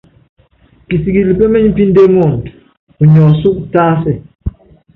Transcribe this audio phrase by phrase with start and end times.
[0.87, 2.49] Kisikili peményipíndé muundɔ,
[3.01, 4.11] unyi ɔsúku tásɛ.